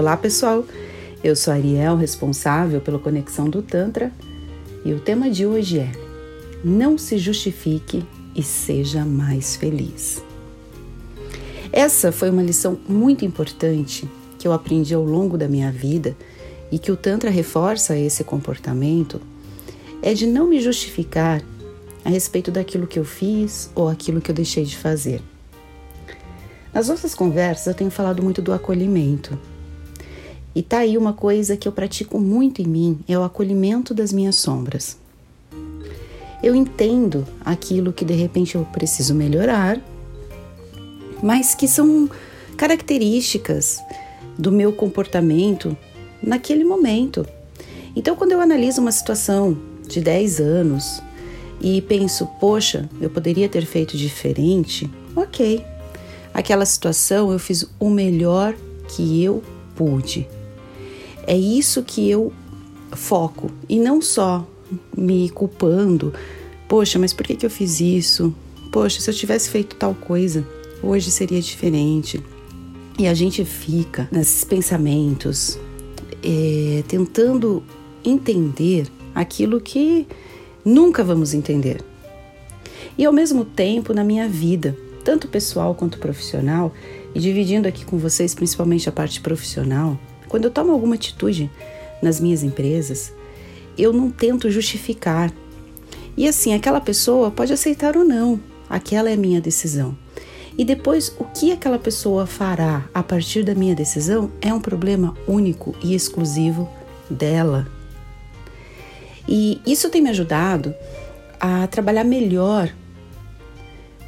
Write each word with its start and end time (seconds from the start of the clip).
Olá, 0.00 0.16
pessoal. 0.16 0.64
Eu 1.22 1.36
sou 1.36 1.52
Ariel, 1.52 1.94
responsável 1.94 2.80
pela 2.80 2.98
conexão 2.98 3.50
do 3.50 3.60
Tantra, 3.60 4.10
e 4.82 4.94
o 4.94 4.98
tema 4.98 5.28
de 5.28 5.44
hoje 5.44 5.78
é: 5.78 5.92
Não 6.64 6.96
se 6.96 7.18
justifique 7.18 8.02
e 8.34 8.42
seja 8.42 9.04
mais 9.04 9.56
feliz. 9.56 10.24
Essa 11.70 12.10
foi 12.10 12.30
uma 12.30 12.42
lição 12.42 12.80
muito 12.88 13.26
importante 13.26 14.08
que 14.38 14.48
eu 14.48 14.54
aprendi 14.54 14.94
ao 14.94 15.04
longo 15.04 15.36
da 15.36 15.46
minha 15.46 15.70
vida 15.70 16.16
e 16.72 16.78
que 16.78 16.90
o 16.90 16.96
Tantra 16.96 17.28
reforça 17.28 17.94
esse 17.94 18.24
comportamento 18.24 19.20
é 20.00 20.14
de 20.14 20.26
não 20.26 20.46
me 20.46 20.62
justificar 20.62 21.42
a 22.02 22.08
respeito 22.08 22.50
daquilo 22.50 22.86
que 22.86 22.98
eu 22.98 23.04
fiz 23.04 23.70
ou 23.74 23.86
aquilo 23.86 24.22
que 24.22 24.30
eu 24.30 24.34
deixei 24.34 24.64
de 24.64 24.78
fazer. 24.78 25.20
Nas 26.72 26.88
nossas 26.88 27.14
conversas 27.14 27.66
eu 27.66 27.74
tenho 27.74 27.90
falado 27.90 28.22
muito 28.22 28.40
do 28.40 28.54
acolhimento. 28.54 29.38
E 30.54 30.62
tá 30.62 30.78
aí 30.78 30.98
uma 30.98 31.12
coisa 31.12 31.56
que 31.56 31.68
eu 31.68 31.72
pratico 31.72 32.18
muito 32.18 32.60
em 32.60 32.66
mim, 32.66 32.98
é 33.08 33.16
o 33.18 33.22
acolhimento 33.22 33.94
das 33.94 34.12
minhas 34.12 34.36
sombras. 34.36 34.96
Eu 36.42 36.54
entendo 36.54 37.26
aquilo 37.44 37.92
que 37.92 38.04
de 38.04 38.14
repente 38.14 38.54
eu 38.54 38.64
preciso 38.64 39.14
melhorar, 39.14 39.80
mas 41.22 41.54
que 41.54 41.68
são 41.68 42.08
características 42.56 43.78
do 44.38 44.50
meu 44.50 44.72
comportamento 44.72 45.76
naquele 46.22 46.64
momento. 46.64 47.26
Então, 47.94 48.16
quando 48.16 48.32
eu 48.32 48.40
analiso 48.40 48.80
uma 48.80 48.92
situação 48.92 49.56
de 49.86 50.00
10 50.00 50.40
anos 50.40 51.02
e 51.60 51.82
penso, 51.82 52.26
poxa, 52.40 52.88
eu 53.00 53.10
poderia 53.10 53.48
ter 53.48 53.66
feito 53.66 53.96
diferente, 53.96 54.90
ok. 55.14 55.64
Aquela 56.32 56.64
situação 56.64 57.30
eu 57.32 57.38
fiz 57.38 57.66
o 57.78 57.90
melhor 57.90 58.54
que 58.88 59.22
eu 59.22 59.42
pude. 59.74 60.26
É 61.26 61.36
isso 61.36 61.82
que 61.82 62.08
eu 62.08 62.32
foco 62.92 63.50
e 63.68 63.78
não 63.78 64.00
só 64.00 64.46
me 64.96 65.30
culpando. 65.30 66.12
Poxa, 66.68 66.98
mas 66.98 67.12
por 67.12 67.26
que, 67.26 67.36
que 67.36 67.46
eu 67.46 67.50
fiz 67.50 67.80
isso? 67.80 68.34
Poxa, 68.70 69.00
se 69.00 69.10
eu 69.10 69.14
tivesse 69.14 69.50
feito 69.50 69.76
tal 69.76 69.94
coisa, 69.94 70.46
hoje 70.82 71.10
seria 71.10 71.40
diferente. 71.40 72.22
E 72.98 73.06
a 73.06 73.14
gente 73.14 73.44
fica 73.44 74.08
nesses 74.12 74.44
pensamentos, 74.44 75.58
é, 76.22 76.84
tentando 76.86 77.62
entender 78.04 78.86
aquilo 79.14 79.60
que 79.60 80.06
nunca 80.64 81.02
vamos 81.02 81.34
entender. 81.34 81.82
E 82.96 83.04
ao 83.04 83.12
mesmo 83.12 83.44
tempo, 83.44 83.94
na 83.94 84.04
minha 84.04 84.28
vida, 84.28 84.76
tanto 85.04 85.28
pessoal 85.28 85.74
quanto 85.74 85.98
profissional, 85.98 86.72
e 87.14 87.18
dividindo 87.20 87.66
aqui 87.66 87.84
com 87.84 87.98
vocês 87.98 88.34
principalmente 88.34 88.88
a 88.88 88.92
parte 88.92 89.20
profissional, 89.20 89.98
quando 90.30 90.44
eu 90.44 90.50
tomo 90.50 90.70
alguma 90.70 90.94
atitude 90.94 91.50
nas 92.00 92.20
minhas 92.20 92.44
empresas, 92.44 93.12
eu 93.76 93.92
não 93.92 94.10
tento 94.10 94.48
justificar. 94.48 95.32
E 96.16 96.26
assim, 96.28 96.54
aquela 96.54 96.80
pessoa 96.80 97.32
pode 97.32 97.52
aceitar 97.52 97.96
ou 97.96 98.04
não, 98.04 98.40
aquela 98.68 99.10
é 99.10 99.14
a 99.14 99.18
minha 99.18 99.40
decisão. 99.40 99.98
E 100.56 100.64
depois, 100.64 101.14
o 101.18 101.24
que 101.24 101.52
aquela 101.52 101.78
pessoa 101.78 102.26
fará 102.26 102.88
a 102.94 103.02
partir 103.02 103.42
da 103.42 103.54
minha 103.54 103.74
decisão 103.74 104.30
é 104.40 104.54
um 104.54 104.60
problema 104.60 105.14
único 105.26 105.74
e 105.82 105.94
exclusivo 105.94 106.70
dela. 107.10 107.66
E 109.28 109.60
isso 109.66 109.90
tem 109.90 110.00
me 110.00 110.10
ajudado 110.10 110.74
a 111.40 111.66
trabalhar 111.66 112.04
melhor 112.04 112.72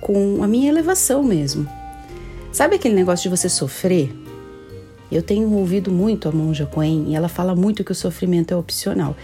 com 0.01 0.43
a 0.43 0.47
minha 0.47 0.69
elevação 0.69 1.23
mesmo. 1.23 1.69
Sabe 2.53 2.77
aquele 2.77 2.95
negócio 2.95 3.29
de 3.29 3.37
você 3.37 3.49
sofrer? 3.49 4.22
Eu 5.15 5.23
tenho 5.23 5.53
ouvido 5.53 5.91
muito 5.91 6.29
a 6.29 6.33
Monja 6.33 6.67
Quen 6.67 7.05
e 7.09 7.15
ela 7.15 7.29
fala 7.29 7.55
muito 7.55 7.85
que 7.85 7.93
o 7.93 7.95
sofrimento 7.95 8.53
é 8.53 8.57
opcional. 8.57 9.15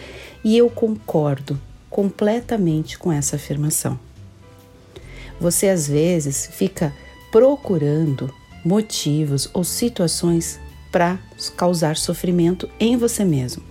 E 0.45 0.57
eu 0.57 0.69
concordo 0.69 1.59
completamente 1.89 2.99
com 2.99 3.11
essa 3.11 3.37
afirmação. 3.37 3.99
Você 5.41 5.69
às 5.69 5.89
vezes 5.89 6.49
fica 6.53 6.93
procurando 7.31 8.33
motivos 8.65 9.49
ou 9.55 9.65
situações 9.65 10.61
para 10.91 11.19
causar 11.57 11.97
sofrimento 11.97 12.69
em 12.79 12.97
você 12.97 13.25
mesmo. 13.25 13.63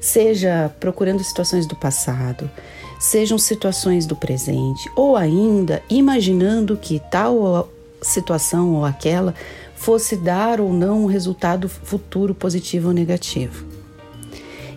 Seja 0.00 0.74
procurando 0.80 1.22
situações 1.22 1.66
do 1.66 1.76
passado, 1.76 2.50
sejam 2.98 3.38
situações 3.38 4.06
do 4.06 4.16
presente, 4.16 4.90
ou 4.96 5.16
ainda 5.16 5.82
imaginando 5.90 6.76
que 6.76 7.00
tal 7.10 7.68
situação 8.00 8.74
ou 8.74 8.84
aquela 8.84 9.34
fosse 9.82 10.14
dar 10.16 10.60
ou 10.60 10.72
não 10.72 11.02
um 11.02 11.06
resultado 11.06 11.68
futuro 11.68 12.32
positivo 12.36 12.88
ou 12.88 12.94
negativo. 12.94 13.66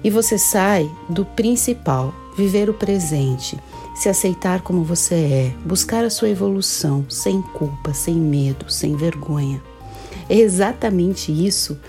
E 0.03 0.09
você 0.09 0.35
sai 0.35 0.89
do 1.07 1.23
principal, 1.23 2.11
viver 2.35 2.71
o 2.71 2.73
presente 2.73 3.55
se 3.95 4.09
aceitar 4.09 4.61
como 4.61 4.83
você 4.83 5.15
é, 5.15 5.55
buscar 5.63 6.03
a 6.03 6.09
sua 6.09 6.29
evolução 6.29 7.05
sem 7.07 7.39
culpa, 7.41 7.93
sem 7.93 8.15
medo, 8.15 8.69
sem 8.69 8.95
vergonha. 8.95 9.61
É 10.27 10.35
exatamente 10.35 11.31
isso 11.31 11.79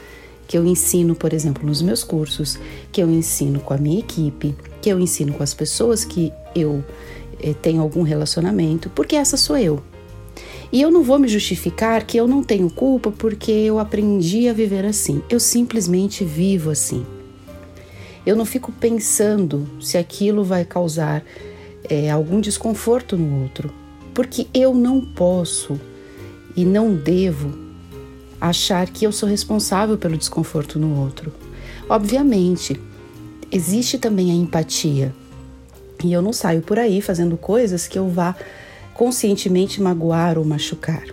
que 0.47 0.57
eu 0.57 0.67
ensino, 0.67 1.15
por 1.15 1.33
exemplo, 1.33 1.67
nos 1.67 1.81
meus 1.81 2.05
cursos, 2.05 2.59
que 2.93 3.03
eu 3.03 3.11
ensino 3.11 3.61
com 3.61 3.73
a 3.73 3.79
minha 3.79 3.99
equipe, 3.99 4.55
que 4.83 4.91
eu 4.91 5.01
ensino 5.01 5.33
com 5.33 5.43
as 5.43 5.55
pessoas 5.55 6.05
que 6.05 6.33
eu 6.55 6.85
eh, 7.41 7.55
tenho 7.61 7.81
algum 7.81 8.03
relacionamento, 8.03 8.91
porque 8.91 9.17
essa 9.17 9.39
sou 9.39 9.57
eu. 9.57 9.83
E 10.73 10.83
eu 10.83 10.91
não 10.91 11.03
vou 11.03 11.19
me 11.19 11.29
justificar 11.29 12.05
que 12.05 12.17
eu 12.17 12.27
não 12.27 12.43
tenho 12.43 12.69
culpa 12.69 13.11
porque 13.11 13.51
eu 13.51 13.79
aprendi 13.79 14.49
a 14.49 14.53
viver 14.53 14.85
assim. 14.85 15.23
Eu 15.31 15.39
simplesmente 15.39 16.25
vivo 16.25 16.71
assim. 16.71 17.07
Eu 18.25 18.35
não 18.35 18.45
fico 18.45 18.73
pensando 18.73 19.69
se 19.81 19.97
aquilo 19.97 20.43
vai 20.43 20.65
causar 20.65 21.25
é, 21.89 22.11
algum 22.11 22.41
desconforto 22.41 23.17
no 23.17 23.43
outro, 23.43 23.73
porque 24.13 24.49
eu 24.53 24.75
não 24.75 25.01
posso 25.01 25.81
e 26.57 26.65
não 26.65 26.95
devo 26.95 27.57
achar 28.41 28.89
que 28.89 29.07
eu 29.07 29.13
sou 29.13 29.29
responsável 29.29 29.97
pelo 29.97 30.17
desconforto 30.17 30.79
no 30.79 31.01
outro. 31.01 31.33
Obviamente, 31.89 32.81
existe 33.51 33.99
também 33.99 34.31
a 34.31 34.35
empatia. 34.35 35.15
E 36.05 36.13
eu 36.13 36.21
não 36.21 36.33
saio 36.33 36.63
por 36.63 36.79
aí 36.79 37.01
fazendo 37.01 37.37
coisas 37.37 37.87
que 37.87 37.99
eu 37.99 38.09
vá 38.09 38.35
conscientemente 38.97 39.81
magoar 39.81 40.39
ou 40.39 40.45
machucar. 40.45 41.05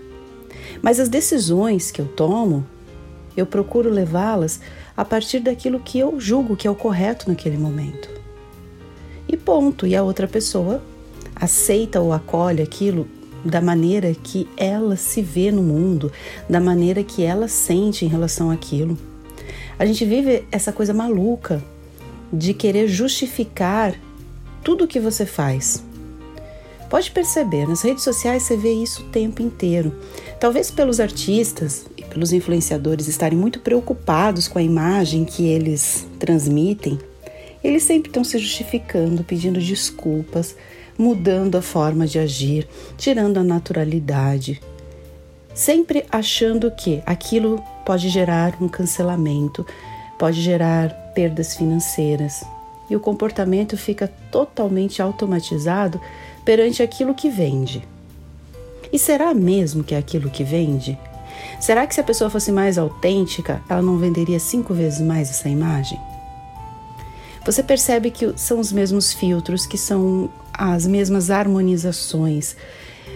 Mas 0.81 0.99
as 0.99 1.09
decisões 1.09 1.91
que 1.91 2.01
eu 2.01 2.07
tomo, 2.07 2.65
eu 3.35 3.45
procuro 3.45 3.89
levá-las 3.89 4.61
a 4.95 5.03
partir 5.03 5.39
daquilo 5.39 5.79
que 5.79 5.99
eu 5.99 6.19
julgo 6.19 6.55
que 6.55 6.67
é 6.67 6.71
o 6.71 6.75
correto 6.75 7.29
naquele 7.29 7.57
momento 7.57 8.09
e 9.27 9.37
ponto. 9.37 9.85
E 9.85 9.95
a 9.95 10.03
outra 10.03 10.27
pessoa 10.27 10.81
aceita 11.35 11.99
ou 11.99 12.13
acolhe 12.13 12.61
aquilo 12.61 13.07
da 13.43 13.59
maneira 13.59 14.13
que 14.13 14.47
ela 14.55 14.95
se 14.95 15.21
vê 15.21 15.51
no 15.51 15.61
mundo, 15.61 16.11
da 16.49 16.61
maneira 16.61 17.03
que 17.03 17.23
ela 17.23 17.47
sente 17.47 18.05
em 18.05 18.07
relação 18.07 18.49
àquilo. 18.49 18.97
A 19.77 19.85
gente 19.85 20.05
vive 20.05 20.45
essa 20.51 20.71
coisa 20.71 20.93
maluca 20.93 21.61
de 22.31 22.53
querer 22.53 22.87
justificar 22.87 23.93
tudo 24.63 24.85
o 24.85 24.87
que 24.87 24.99
você 24.99 25.25
faz. 25.25 25.83
Pode 26.93 27.09
perceber, 27.09 27.67
nas 27.67 27.81
redes 27.81 28.03
sociais 28.03 28.43
você 28.43 28.55
vê 28.55 28.71
isso 28.71 29.01
o 29.01 29.05
tempo 29.05 29.41
inteiro. 29.41 29.95
Talvez 30.39 30.69
pelos 30.69 30.99
artistas 30.99 31.87
e 31.97 32.03
pelos 32.03 32.31
influenciadores 32.31 33.07
estarem 33.07 33.35
muito 33.35 33.61
preocupados 33.61 34.47
com 34.47 34.59
a 34.59 34.61
imagem 34.61 35.25
que 35.25 35.47
eles 35.47 36.05
transmitem, 36.19 36.99
eles 37.63 37.81
sempre 37.81 38.09
estão 38.09 38.23
se 38.23 38.37
justificando, 38.37 39.23
pedindo 39.23 39.59
desculpas, 39.59 40.55
mudando 40.95 41.57
a 41.57 41.63
forma 41.63 42.05
de 42.05 42.19
agir, 42.19 42.67
tirando 42.95 43.39
a 43.39 43.43
naturalidade, 43.43 44.61
sempre 45.51 46.05
achando 46.11 46.69
que 46.69 47.01
aquilo 47.07 47.59
pode 47.83 48.07
gerar 48.07 48.55
um 48.61 48.69
cancelamento, 48.69 49.65
pode 50.19 50.39
gerar 50.43 50.89
perdas 51.15 51.55
financeiras. 51.55 52.43
E 52.87 52.95
o 52.95 52.99
comportamento 52.99 53.75
fica 53.77 54.07
totalmente 54.29 55.01
automatizado 55.01 55.99
perante 56.45 56.83
aquilo 56.83 57.13
que 57.13 57.29
vende. 57.29 57.87
E 58.91 58.99
será 58.99 59.33
mesmo 59.33 59.83
que 59.83 59.95
é 59.95 59.97
aquilo 59.97 60.29
que 60.29 60.43
vende? 60.43 60.97
Será 61.59 61.87
que 61.87 61.95
se 61.95 62.01
a 62.01 62.03
pessoa 62.03 62.29
fosse 62.29 62.51
mais 62.51 62.77
autêntica, 62.77 63.61
ela 63.69 63.81
não 63.81 63.97
venderia 63.97 64.39
cinco 64.39 64.73
vezes 64.73 65.01
mais 65.01 65.29
essa 65.29 65.49
imagem? 65.49 65.99
você 67.45 67.61
percebe 67.61 68.09
que 68.09 68.33
são 68.37 68.59
os 68.59 68.71
mesmos 68.71 69.11
filtros, 69.11 69.65
que 69.65 69.77
são 69.77 70.29
as 70.53 70.87
mesmas 70.87 71.29
harmonizações. 71.29 72.55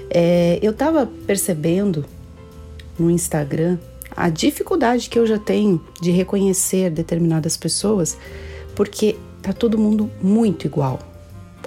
É, 0.10 0.60
eu 0.62 0.72
estava 0.72 1.10
percebendo 1.26 2.06
no 3.00 3.10
Instagram 3.10 3.78
a 4.16 4.30
dificuldade 4.30 5.10
que 5.10 5.18
eu 5.18 5.26
já 5.26 5.38
tenho 5.38 5.82
de 6.02 6.12
reconhecer 6.12 6.90
determinadas 6.90 7.56
pessoas, 7.56 8.18
porque 8.76 9.16
tá 9.42 9.54
todo 9.54 9.78
mundo 9.78 10.12
muito 10.22 10.66
igual. 10.66 11.00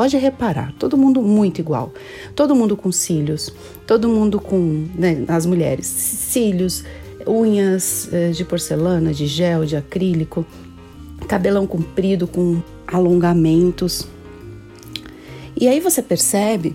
Pode 0.00 0.16
reparar, 0.16 0.72
todo 0.78 0.96
mundo 0.96 1.20
muito 1.20 1.60
igual. 1.60 1.92
Todo 2.34 2.54
mundo 2.54 2.74
com 2.74 2.90
cílios, 2.90 3.52
todo 3.86 4.08
mundo 4.08 4.40
com, 4.40 4.86
né, 4.94 5.26
as 5.28 5.44
mulheres, 5.44 5.84
cílios, 5.86 6.82
unhas 7.26 8.08
eh, 8.10 8.30
de 8.30 8.42
porcelana, 8.42 9.12
de 9.12 9.26
gel, 9.26 9.66
de 9.66 9.76
acrílico, 9.76 10.46
cabelão 11.28 11.66
comprido 11.66 12.26
com 12.26 12.62
alongamentos. 12.86 14.08
E 15.54 15.68
aí 15.68 15.80
você 15.80 16.00
percebe 16.00 16.74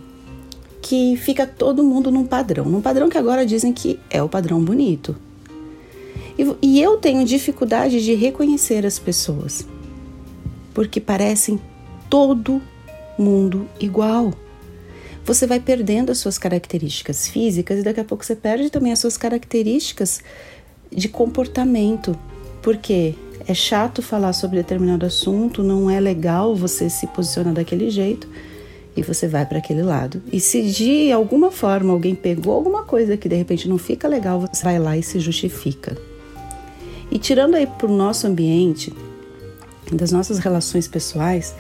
que 0.80 1.18
fica 1.18 1.48
todo 1.48 1.84
mundo 1.84 2.12
num 2.12 2.28
padrão, 2.28 2.66
num 2.66 2.80
padrão 2.80 3.10
que 3.10 3.18
agora 3.18 3.44
dizem 3.44 3.74
que 3.74 4.00
é 4.08 4.22
o 4.22 4.30
padrão 4.30 4.64
bonito. 4.64 5.16
E, 6.38 6.56
e 6.62 6.80
eu 6.80 6.98
tenho 6.98 7.26
dificuldade 7.26 8.06
de 8.06 8.14
reconhecer 8.14 8.86
as 8.86 9.00
pessoas, 9.00 9.68
porque 10.76 11.02
parecem 11.02 11.60
todo 12.08 12.62
mundo 13.18 13.68
igual. 13.80 14.34
Você 15.24 15.48
vai 15.48 15.60
perdendo 15.60 16.12
as 16.12 16.20
suas 16.20 16.38
características 16.38 17.28
físicas 17.28 17.80
e 17.80 17.84
daqui 17.84 18.00
a 18.00 18.04
pouco 18.04 18.24
você 18.24 18.36
perde 18.36 18.70
também 18.70 18.92
as 18.92 19.00
suas 19.00 19.18
características 19.18 20.22
de 20.92 21.10
comportamento, 21.10 22.18
porque 22.62 23.16
é 23.48 23.54
chato 23.54 24.02
falar 24.02 24.34
sobre 24.34 24.58
determinado 24.58 25.06
assunto, 25.06 25.64
não 25.64 25.90
é 25.90 26.00
legal 26.00 26.56
você 26.56 26.90
se 26.90 27.08
posicionar 27.08 27.54
daquele 27.54 27.90
jeito 27.90 28.28
e 28.96 29.02
você 29.02 29.28
vai 29.28 29.46
para 29.46 29.58
aquele 29.58 29.84
lado. 29.84 30.22
E 30.32 30.40
se 30.40 30.62
de 30.62 31.12
alguma 31.12 31.52
forma 31.52 31.92
alguém 31.92 32.16
pegou 32.16 32.54
alguma 32.54 32.84
coisa 32.84 33.18
que 33.18 33.28
de 33.28 33.36
repente 33.36 33.68
não 33.68 33.78
fica 33.78 34.08
legal, 34.08 34.40
você 34.40 34.64
vai 34.64 34.80
lá 34.80 34.98
e 34.98 35.04
se 35.04 35.20
justifica. 35.20 35.98
E 37.12 37.20
tirando 37.20 37.56
aí 37.56 37.68
para 37.68 37.88
o 37.88 37.96
nosso 37.96 38.26
ambiente, 38.26 38.94
das 39.92 40.12
nossas 40.12 40.40
relações 40.40 40.88
pessoais, 40.88 41.54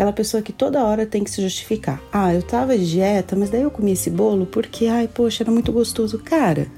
aquela 0.00 0.12
pessoa 0.14 0.42
que 0.42 0.50
toda 0.50 0.82
hora 0.82 1.04
tem 1.04 1.22
que 1.22 1.30
se 1.30 1.42
justificar. 1.42 2.02
Ah, 2.10 2.32
eu 2.32 2.42
tava 2.42 2.76
de 2.76 2.90
dieta, 2.90 3.36
mas 3.36 3.50
daí 3.50 3.60
eu 3.60 3.70
comi 3.70 3.92
esse 3.92 4.08
bolo 4.08 4.46
porque, 4.46 4.86
ai, 4.86 5.06
poxa, 5.06 5.42
era 5.42 5.52
muito 5.52 5.70
gostoso. 5.70 6.18
Cara, 6.18 6.68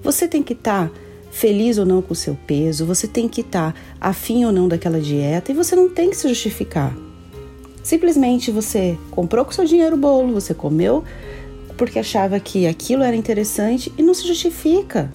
você 0.00 0.28
tem 0.28 0.40
que 0.40 0.52
estar 0.52 0.90
tá 0.90 0.94
feliz 1.32 1.76
ou 1.76 1.84
não 1.84 2.00
com 2.00 2.12
o 2.12 2.16
seu 2.16 2.38
peso, 2.46 2.86
você 2.86 3.08
tem 3.08 3.28
que 3.28 3.40
estar 3.40 3.72
tá 3.72 3.80
afim 4.00 4.44
ou 4.44 4.52
não 4.52 4.68
daquela 4.68 5.00
dieta 5.00 5.50
e 5.50 5.54
você 5.56 5.74
não 5.74 5.88
tem 5.88 6.08
que 6.08 6.16
se 6.16 6.28
justificar. 6.28 6.96
Simplesmente 7.82 8.52
você 8.52 8.96
comprou 9.10 9.44
com 9.44 9.50
seu 9.50 9.64
dinheiro 9.64 9.96
o 9.96 9.98
bolo, 9.98 10.32
você 10.34 10.54
comeu 10.54 11.02
porque 11.76 11.98
achava 11.98 12.38
que 12.38 12.68
aquilo 12.68 13.02
era 13.02 13.16
interessante 13.16 13.92
e 13.98 14.02
não 14.04 14.14
se 14.14 14.24
justifica. 14.24 15.12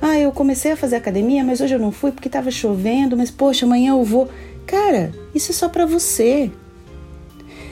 Ah, 0.00 0.18
eu 0.18 0.32
comecei 0.32 0.72
a 0.72 0.76
fazer 0.76 0.96
academia, 0.96 1.44
mas 1.44 1.60
hoje 1.60 1.74
eu 1.74 1.78
não 1.78 1.92
fui 1.92 2.12
porque 2.12 2.28
estava 2.28 2.50
chovendo, 2.50 3.14
mas 3.14 3.30
poxa, 3.30 3.66
amanhã 3.66 3.90
eu 3.90 4.02
vou. 4.02 4.30
Cara, 4.64 5.12
isso 5.34 5.52
é 5.52 5.54
só 5.54 5.68
para 5.68 5.86
você. 5.86 6.50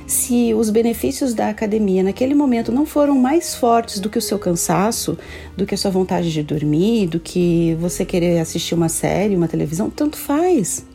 Se 0.07 0.55
os 0.55 0.71
benefícios 0.71 1.35
da 1.35 1.51
academia 1.51 2.03
naquele 2.03 2.35
momento 2.35 2.73
não 2.73 2.87
foram 2.87 3.15
mais 3.15 3.55
fortes 3.55 4.01
do 4.01 4.09
que 4.09 4.17
o 4.17 4.23
seu 4.23 4.39
cansaço, 4.39 5.19
do 5.55 5.67
que 5.67 5.75
a 5.75 5.79
sua 5.79 5.91
vontade 5.91 6.33
de 6.33 6.43
dormir, 6.43 7.09
do 7.09 7.21
que 7.21 7.77
você 7.79 8.07
querer 8.07 8.39
assistir 8.39 8.75
uma 8.75 8.89
série, 8.89 9.37
uma 9.37 9.47
televisão, 9.47 9.91
tanto 9.91 10.17
faz. 10.17 10.87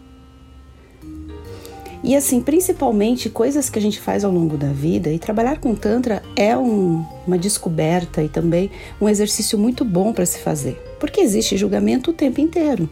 E 2.04 2.16
assim, 2.16 2.42
principalmente 2.42 3.30
coisas 3.30 3.70
que 3.70 3.80
a 3.80 3.82
gente 3.82 4.00
faz 4.02 4.26
ao 4.26 4.32
longo 4.32 4.58
da 4.58 4.68
vida, 4.68 5.10
e 5.10 5.20
trabalhar 5.20 5.60
com 5.60 5.74
Tantra 5.76 6.22
é 6.36 6.58
um, 6.58 7.06
uma 7.26 7.38
descoberta 7.38 8.22
e 8.22 8.28
também 8.28 8.72
um 9.00 9.08
exercício 9.08 9.58
muito 9.60 9.86
bom 9.86 10.12
para 10.12 10.26
se 10.26 10.40
fazer, 10.40 10.74
porque 11.00 11.22
existe 11.22 11.56
julgamento 11.56 12.10
o 12.10 12.14
tempo 12.14 12.42
inteiro. 12.42 12.90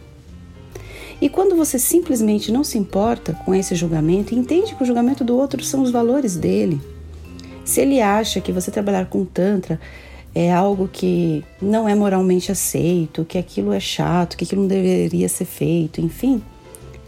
E 1.22 1.28
quando 1.28 1.54
você 1.54 1.78
simplesmente 1.78 2.50
não 2.50 2.64
se 2.64 2.76
importa 2.76 3.32
com 3.44 3.54
esse 3.54 3.76
julgamento 3.76 4.34
e 4.34 4.36
entende 4.36 4.74
que 4.74 4.82
o 4.82 4.84
julgamento 4.84 5.22
do 5.22 5.38
outro 5.38 5.62
são 5.62 5.80
os 5.80 5.92
valores 5.92 6.34
dele, 6.36 6.80
se 7.64 7.80
ele 7.80 8.00
acha 8.00 8.40
que 8.40 8.50
você 8.50 8.72
trabalhar 8.72 9.06
com 9.06 9.24
Tantra 9.24 9.80
é 10.34 10.52
algo 10.52 10.88
que 10.92 11.44
não 11.60 11.88
é 11.88 11.94
moralmente 11.94 12.50
aceito, 12.50 13.24
que 13.24 13.38
aquilo 13.38 13.72
é 13.72 13.78
chato, 13.78 14.36
que 14.36 14.42
aquilo 14.42 14.62
não 14.62 14.68
deveria 14.68 15.28
ser 15.28 15.44
feito, 15.44 16.00
enfim, 16.00 16.42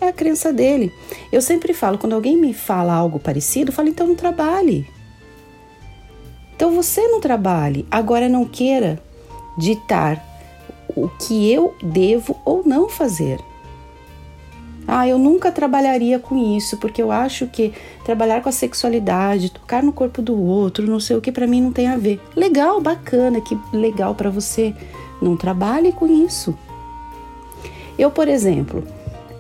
é 0.00 0.06
a 0.06 0.12
crença 0.12 0.52
dele. 0.52 0.92
Eu 1.32 1.42
sempre 1.42 1.74
falo, 1.74 1.98
quando 1.98 2.12
alguém 2.12 2.36
me 2.36 2.54
fala 2.54 2.94
algo 2.94 3.18
parecido, 3.18 3.72
eu 3.72 3.74
falo, 3.74 3.88
então 3.88 4.06
não 4.06 4.14
trabalhe. 4.14 4.86
Então 6.54 6.70
você 6.70 7.08
não 7.08 7.20
trabalhe. 7.20 7.84
Agora 7.90 8.28
não 8.28 8.44
queira 8.44 9.02
ditar 9.58 10.24
o 10.94 11.08
que 11.08 11.50
eu 11.50 11.74
devo 11.82 12.40
ou 12.44 12.62
não 12.64 12.88
fazer. 12.88 13.40
Ah, 14.86 15.08
eu 15.08 15.18
nunca 15.18 15.50
trabalharia 15.50 16.18
com 16.18 16.36
isso, 16.56 16.76
porque 16.76 17.02
eu 17.02 17.10
acho 17.10 17.46
que 17.46 17.72
trabalhar 18.04 18.42
com 18.42 18.48
a 18.48 18.52
sexualidade, 18.52 19.50
tocar 19.50 19.82
no 19.82 19.92
corpo 19.92 20.20
do 20.20 20.38
outro, 20.38 20.86
não 20.86 21.00
sei 21.00 21.16
o 21.16 21.20
que, 21.20 21.32
para 21.32 21.46
mim 21.46 21.62
não 21.62 21.72
tem 21.72 21.88
a 21.88 21.96
ver. 21.96 22.20
Legal, 22.36 22.80
bacana, 22.80 23.40
que 23.40 23.58
legal 23.72 24.14
para 24.14 24.28
você. 24.28 24.74
Não 25.22 25.36
trabalhe 25.36 25.90
com 25.92 26.06
isso. 26.06 26.54
Eu, 27.98 28.10
por 28.10 28.28
exemplo, 28.28 28.84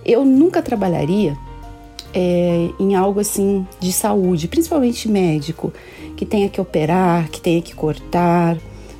eu 0.04 0.24
nunca 0.24 0.62
trabalharia 0.62 1.36
é, 2.14 2.70
em 2.78 2.94
algo 2.94 3.20
assim 3.20 3.66
de 3.80 3.92
saúde, 3.92 4.48
principalmente 4.48 5.08
médico, 5.10 5.72
que 6.16 6.24
tenha 6.24 6.48
que 6.48 6.60
operar, 6.60 7.28
que 7.28 7.40
tenha 7.40 7.60
que 7.60 7.74
cortar. 7.74 8.56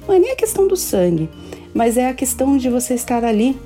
Não 0.06 0.14
é 0.14 0.18
nem 0.18 0.32
a 0.32 0.36
questão 0.36 0.66
do 0.66 0.76
sangue, 0.76 1.30
mas 1.72 1.96
é 1.96 2.08
a 2.08 2.14
questão 2.14 2.56
de 2.56 2.68
você 2.68 2.94
estar 2.94 3.24
ali, 3.24 3.56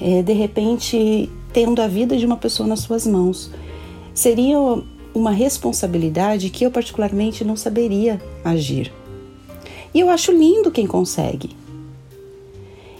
é, 0.00 0.22
de 0.22 0.32
repente, 0.32 1.28
tendo 1.52 1.80
a 1.80 1.86
vida 1.86 2.16
de 2.16 2.26
uma 2.26 2.36
pessoa 2.36 2.68
nas 2.68 2.80
suas 2.80 3.06
mãos. 3.06 3.50
Seria 4.14 4.58
uma 5.14 5.30
responsabilidade 5.30 6.50
que 6.50 6.64
eu, 6.64 6.70
particularmente, 6.70 7.44
não 7.44 7.56
saberia 7.56 8.20
agir. 8.44 8.92
E 9.92 10.00
eu 10.00 10.10
acho 10.10 10.32
lindo 10.32 10.70
quem 10.70 10.86
consegue. 10.86 11.50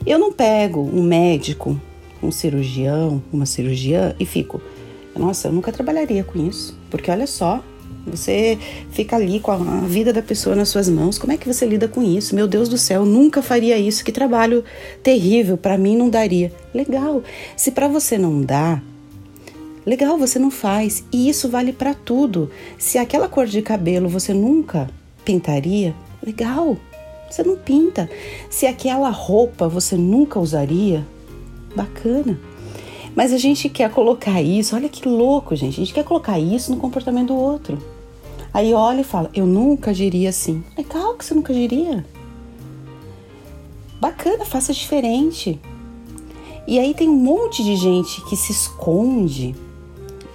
Eu 0.07 0.19
não 0.19 0.33
pego 0.33 0.81
um 0.81 1.03
médico 1.03 1.79
um 2.23 2.31
cirurgião, 2.31 3.23
uma 3.33 3.47
cirurgiã 3.47 4.15
e 4.19 4.27
fico, 4.27 4.61
nossa, 5.17 5.49
eu 5.49 5.53
nunca 5.53 5.73
trabalharia 5.73 6.23
com 6.23 6.47
isso, 6.47 6.77
porque 6.91 7.11
olha 7.11 7.27
só, 7.27 7.63
você 8.07 8.59
fica 8.91 9.17
ali 9.17 9.41
com 9.41 9.53
a 9.53 9.57
vida 9.87 10.13
da 10.13 10.23
pessoa 10.23 10.57
nas 10.57 10.69
suas 10.69 10.89
mãos. 10.89 11.19
Como 11.19 11.33
é 11.33 11.37
que 11.37 11.47
você 11.47 11.67
lida 11.67 11.89
com 11.89 12.03
isso? 12.03 12.35
Meu 12.35 12.47
Deus 12.47 12.69
do 12.69 12.79
céu, 12.79 13.05
nunca 13.05 13.43
faria 13.43 13.79
isso. 13.79 14.05
Que 14.05 14.13
trabalho 14.13 14.65
terrível, 15.03 15.57
para 15.57 15.79
mim 15.79 15.97
não 15.97 16.09
daria. 16.09 16.53
Legal. 16.75 17.23
Se 17.57 17.71
para 17.71 17.89
você 17.89 18.19
não 18.19 18.43
dá, 18.43 18.81
legal, 19.85 20.19
você 20.19 20.39
não 20.39 20.51
faz. 20.51 21.05
E 21.13 21.29
isso 21.29 21.49
vale 21.49 21.73
para 21.73 21.95
tudo. 21.95 22.51
Se 22.79 22.99
aquela 22.99 23.29
cor 23.29 23.47
de 23.47 23.63
cabelo 23.63 24.09
você 24.09 24.33
nunca 24.33 24.89
pintaria, 25.25 25.95
legal. 26.25 26.77
Você 27.31 27.43
não 27.43 27.57
pinta. 27.57 28.11
Se 28.49 28.67
aquela 28.67 29.11
roupa 29.11 29.69
você 29.69 29.97
nunca 29.97 30.41
usaria, 30.41 31.07
Bacana. 31.75 32.39
Mas 33.15 33.33
a 33.33 33.39
gente 33.39 33.69
quer 33.69 33.91
colocar 33.91 34.41
isso, 34.41 34.77
olha 34.77 34.89
que 34.89 35.09
louco, 35.09 35.57
gente. 35.57 35.75
A 35.75 35.85
gente 35.85 35.95
quer 35.95 36.05
colocar 36.05 36.39
isso 36.39 36.71
no 36.71 36.77
comportamento 36.77 37.29
do 37.29 37.37
outro. 37.37 37.79
Aí 38.53 38.73
olha 38.75 39.01
e 39.01 39.05
fala: 39.05 39.31
Eu 39.35 39.47
nunca 39.47 39.93
diria 39.93 40.29
assim. 40.29 40.63
Legal 40.77 41.15
que 41.15 41.25
você 41.25 41.35
nunca 41.35 41.53
diria. 41.53 42.05
Bacana, 44.01 44.45
faça 44.45 44.73
diferente. 44.73 45.61
E 46.67 46.79
aí 46.79 46.95
tem 46.95 47.09
um 47.09 47.17
monte 47.17 47.63
de 47.63 47.77
gente 47.77 48.21
que 48.27 48.37
se 48.37 48.53
esconde 48.53 49.55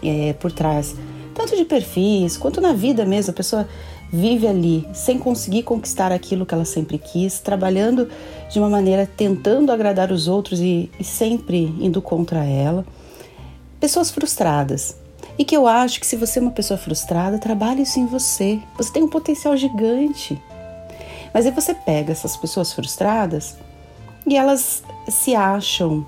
é, 0.04 0.34
por 0.34 0.52
trás, 0.52 0.96
tanto 1.34 1.56
de 1.56 1.66
perfis 1.66 2.38
quanto 2.38 2.62
na 2.62 2.74
vida 2.74 3.06
mesmo. 3.06 3.32
A 3.32 3.34
pessoa 3.34 3.68
vive 4.12 4.48
ali 4.48 4.88
sem 4.94 5.18
conseguir 5.18 5.64
conquistar 5.64 6.12
aquilo 6.12 6.46
que 6.46 6.54
ela 6.54 6.66
sempre 6.66 6.98
quis, 6.98 7.40
trabalhando 7.40 8.10
de 8.50 8.60
uma 8.60 8.70
maneira 8.70 9.06
tentando 9.06 9.72
agradar 9.72 10.12
os 10.12 10.28
outros 10.28 10.60
e, 10.60 10.90
e 11.00 11.04
sempre 11.04 11.64
indo 11.80 12.02
contra 12.02 12.44
ela. 12.46 12.86
Pessoas 13.80 14.10
frustradas. 14.10 14.96
E 15.38 15.44
que 15.44 15.56
eu 15.56 15.68
acho 15.68 16.00
que 16.00 16.08
se 16.08 16.16
você 16.16 16.40
é 16.40 16.42
uma 16.42 16.52
pessoa 16.52 16.78
frustrada, 16.78 17.38
trabalhe 17.38 17.82
isso 17.82 18.00
em 18.00 18.06
você. 18.06 18.60
Você 18.78 18.94
tem 18.94 19.04
um 19.04 19.10
potencial 19.10 19.58
gigante. 19.58 20.42
Mas 21.34 21.46
aí 21.46 21.52
você 21.52 21.74
pega 21.74 22.14
essas 22.14 22.38
pessoas 22.38 22.72
frustradas 22.72 23.58
e 24.26 24.38
elas 24.38 24.82
se 25.10 25.36
acham 25.36 26.06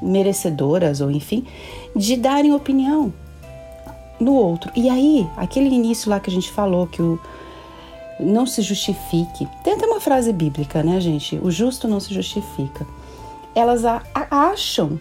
merecedoras 0.00 1.00
ou 1.00 1.10
enfim 1.10 1.46
de 1.94 2.16
darem 2.16 2.52
opinião 2.52 3.12
no 4.22 4.34
outro. 4.34 4.70
E 4.74 4.88
aí, 4.88 5.28
aquele 5.36 5.68
início 5.68 6.10
lá 6.10 6.20
que 6.20 6.30
a 6.30 6.32
gente 6.32 6.50
falou 6.50 6.86
que 6.86 7.02
o 7.02 7.18
não 8.20 8.46
se 8.46 8.62
justifique. 8.62 9.48
Tem 9.62 9.74
até 9.74 9.86
uma 9.86 10.00
frase 10.00 10.32
bíblica, 10.32 10.82
né, 10.82 11.00
gente? 11.00 11.38
O 11.42 11.50
justo 11.50 11.88
não 11.88 12.00
se 12.00 12.14
justifica. 12.14 12.86
Elas 13.54 13.84
a, 13.84 14.02
a, 14.14 14.50
acham 14.50 14.98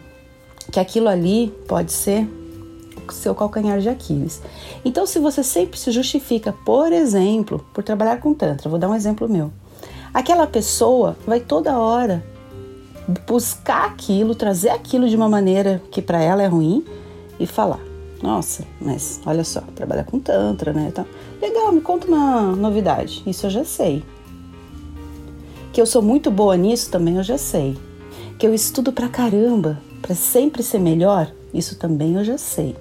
que 0.72 0.80
aquilo 0.80 1.08
ali 1.08 1.54
pode 1.68 1.92
ser 1.92 2.28
o 3.08 3.12
seu 3.12 3.36
calcanhar 3.36 3.80
de 3.80 3.90
Aquiles. 3.90 4.42
Então, 4.84 5.06
se 5.06 5.20
você 5.20 5.44
sempre 5.44 5.78
se 5.78 5.92
justifica, 5.92 6.54
por 6.66 6.92
exemplo, 6.92 7.66
por 7.74 7.84
trabalhar 7.84 8.18
com 8.18 8.34
Tantra, 8.34 8.70
vou 8.70 8.80
dar 8.80 8.90
um 8.90 8.96
exemplo 8.96 9.28
meu. 9.28 9.52
Aquela 10.14 10.48
pessoa 10.48 11.18
vai 11.26 11.40
toda 11.40 11.78
hora 11.78 12.24
buscar 13.28 13.86
aquilo, 13.86 14.36
trazer 14.36 14.70
aquilo 14.70 15.08
de 15.08 15.16
uma 15.16 15.30
maneira 15.30 15.82
que 15.92 16.02
para 16.02 16.22
ela 16.22 16.44
é 16.44 16.48
ruim 16.48 16.84
e 17.40 17.48
falar: 17.48 17.80
Nossa, 18.22 18.64
mas 18.80 19.20
olha 19.26 19.44
só, 19.44 19.62
trabalha 19.76 20.04
com 20.04 20.20
Tantra, 20.20 20.72
né? 20.72 20.88
Então, 20.90 21.06
Legal, 21.42 21.72
me 21.72 21.82
conta 21.82 22.06
uma 22.06 22.56
novidade. 22.56 23.24
Isso 23.26 23.48
eu 23.48 23.50
já 23.50 23.66
sei. 23.66 24.04
Que 25.74 25.82
eu 25.82 25.88
sou 25.88 26.02
muito 26.04 26.30
boa 26.30 26.56
nisso 26.56 26.92
também 26.92 27.18
eu 27.18 27.24
já 27.24 27.38
sei. 27.38 27.76
Que 28.38 28.46
eu 28.46 28.54
estudo 28.54 28.92
pra 28.92 29.10
caramba 29.10 29.82
para 30.04 30.14
sempre 30.14 30.62
ser 30.62 30.80
melhor, 30.80 31.32
isso 31.52 31.80
também 31.80 32.14
eu 32.14 32.24
já 32.24 32.38
sei. 32.38 32.76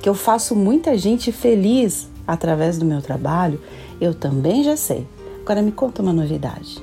Que 0.00 0.08
eu 0.08 0.14
faço 0.14 0.56
muita 0.56 0.96
gente 0.96 1.30
feliz 1.30 2.08
através 2.26 2.78
do 2.78 2.86
meu 2.86 3.02
trabalho, 3.02 3.60
eu 4.00 4.14
também 4.14 4.64
já 4.64 4.76
sei. 4.76 5.06
Agora 5.42 5.60
me 5.60 5.72
conta 5.72 6.00
uma 6.00 6.12
novidade. 6.12 6.82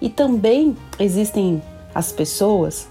E 0.00 0.08
também 0.08 0.76
existem 0.98 1.62
as 1.94 2.10
pessoas 2.10 2.88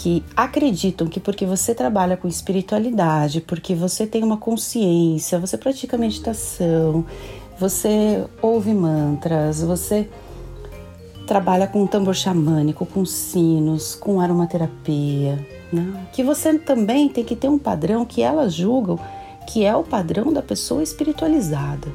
que 0.00 0.24
acreditam 0.34 1.08
que 1.08 1.20
porque 1.20 1.44
você 1.44 1.74
trabalha 1.74 2.16
com 2.16 2.26
espiritualidade, 2.26 3.42
porque 3.42 3.74
você 3.74 4.06
tem 4.06 4.24
uma 4.24 4.38
consciência, 4.38 5.38
você 5.38 5.58
pratica 5.58 5.98
meditação, 5.98 7.04
você 7.58 8.24
ouve 8.40 8.72
mantras, 8.72 9.60
você 9.60 10.08
trabalha 11.26 11.66
com 11.66 11.86
tambor 11.86 12.14
xamânico, 12.14 12.86
com 12.86 13.04
sinos, 13.04 13.94
com 13.94 14.22
aromaterapia, 14.22 15.46
né? 15.70 16.06
que 16.14 16.24
você 16.24 16.58
também 16.58 17.06
tem 17.10 17.22
que 17.22 17.36
ter 17.36 17.50
um 17.50 17.58
padrão 17.58 18.06
que 18.06 18.22
elas 18.22 18.54
julgam 18.54 18.98
que 19.46 19.66
é 19.66 19.76
o 19.76 19.84
padrão 19.84 20.32
da 20.32 20.40
pessoa 20.40 20.82
espiritualizada. 20.82 21.88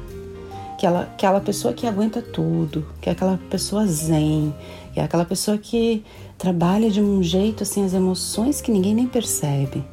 Que 0.78 0.86
ela, 0.86 1.02
aquela 1.02 1.40
pessoa 1.40 1.74
que 1.74 1.88
aguenta 1.88 2.22
tudo, 2.22 2.86
que 3.00 3.08
é 3.08 3.12
aquela 3.12 3.40
pessoa 3.50 3.84
zen, 3.86 4.54
que 4.94 5.00
é 5.00 5.02
aquela 5.02 5.24
pessoa 5.24 5.58
que 5.58 6.04
trabalha 6.38 6.90
de 6.90 7.00
um 7.00 7.22
jeito 7.22 7.62
assim 7.62 7.84
as 7.84 7.94
emoções 7.94 8.60
que 8.60 8.70
ninguém 8.70 8.94
nem 8.94 9.06
percebe. 9.06 9.84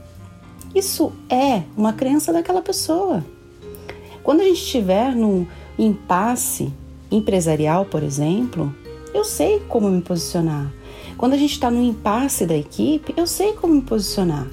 Isso 0.73 1.11
é 1.29 1.63
uma 1.77 1.93
crença 1.93 2.33
daquela 2.33 2.61
pessoa. 2.61 3.23
Quando 4.23 4.41
a 4.41 4.43
gente 4.43 4.61
estiver 4.61 5.15
num 5.15 5.45
impasse 5.77 6.73
empresarial, 7.11 7.85
por 7.85 8.01
exemplo, 8.01 8.73
eu 9.13 9.23
sei 9.23 9.59
como 9.67 9.89
me 9.89 10.01
posicionar. 10.01 10.71
Quando 11.17 11.33
a 11.33 11.37
gente 11.37 11.51
está 11.51 11.69
no 11.69 11.81
impasse 11.81 12.45
da 12.45 12.55
equipe, 12.57 13.13
eu 13.15 13.27
sei 13.27 13.53
como 13.53 13.75
me 13.75 13.81
posicionar. 13.81 14.47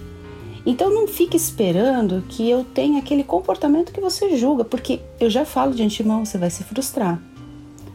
Então 0.67 0.93
não 0.93 1.09
fique 1.09 1.37
esperando 1.37 2.23
que 2.29 2.49
eu 2.49 2.65
tenha 2.65 2.99
aquele 2.99 3.25
comportamento 3.25 3.93
que 3.93 4.01
você 4.01 4.37
julga, 4.37 4.65
porque 4.65 5.01
eu 5.19 5.31
já 5.31 5.45
falo 5.45 5.75
de 5.75 5.83
antemão, 5.83 6.25
você 6.25 6.37
vai 6.37 6.51
se 6.51 6.63
frustrar. 6.65 7.21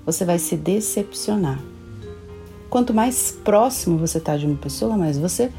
Você 0.05 0.25
vai 0.25 0.39
se 0.39 0.55
decepcionar. 0.55 1.59
Quanto 2.75 2.93
mais 2.93 3.31
próximo 3.31 3.97
você 3.97 4.17
está 4.17 4.35
de 4.35 4.45
uma 4.45 4.57
pessoa, 4.57 4.97
mais 4.97 5.17
você 5.17 5.49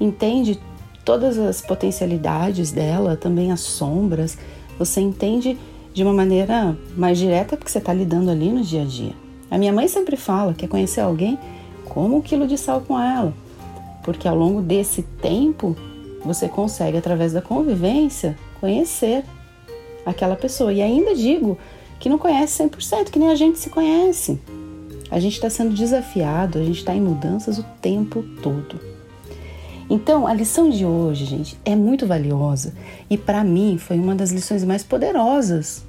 entende 0.00 0.58
todas 1.04 1.36
as 1.38 1.60
potencialidades 1.60 2.72
dela, 2.72 3.14
também 3.14 3.52
as 3.52 3.60
sombras, 3.60 4.38
você 4.78 4.98
entende 5.02 5.58
de 5.92 6.02
uma 6.02 6.14
maneira 6.14 6.74
mais 6.96 7.18
direta 7.18 7.58
porque 7.58 7.70
você 7.70 7.76
está 7.76 7.92
lidando 7.92 8.30
ali 8.30 8.50
no 8.50 8.62
dia 8.62 8.80
a 8.80 8.84
dia. 8.86 9.12
A 9.50 9.58
minha 9.58 9.70
mãe 9.70 9.86
sempre 9.86 10.16
fala 10.16 10.54
que 10.54 10.66
conhecer 10.66 11.02
alguém 11.02 11.38
como 11.90 12.16
um 12.16 12.22
quilo 12.22 12.46
de 12.46 12.56
sal 12.56 12.80
com 12.80 12.98
ela, 12.98 13.34
porque 14.02 14.26
ao 14.26 14.34
longo 14.34 14.62
desse 14.62 15.02
tempo 15.02 15.76
você 16.24 16.48
consegue, 16.48 16.96
através 16.96 17.34
da 17.34 17.42
convivência, 17.42 18.34
conhecer 18.62 19.26
aquela 20.06 20.36
pessoa. 20.36 20.72
E 20.72 20.80
ainda 20.80 21.14
digo 21.14 21.58
que 22.00 22.08
não 22.08 22.16
conhece 22.16 22.64
100%, 22.64 23.10
que 23.10 23.18
nem 23.18 23.28
a 23.28 23.34
gente 23.34 23.58
se 23.58 23.68
conhece. 23.68 24.40
A 25.12 25.20
gente 25.20 25.34
está 25.34 25.48
sendo 25.48 25.74
desafiado, 25.74 26.58
a 26.58 26.64
gente 26.64 26.78
está 26.78 26.92
em 26.92 27.00
mudanças 27.00 27.58
o 27.58 27.62
tempo 27.80 28.24
todo. 28.42 28.80
Então, 29.88 30.26
a 30.26 30.34
lição 30.34 30.68
de 30.68 30.84
hoje, 30.84 31.24
gente, 31.24 31.56
é 31.64 31.76
muito 31.76 32.06
valiosa 32.06 32.74
e 33.08 33.16
para 33.16 33.44
mim 33.44 33.78
foi 33.78 33.98
uma 33.98 34.16
das 34.16 34.32
lições 34.32 34.64
mais 34.64 34.82
poderosas 34.82 35.84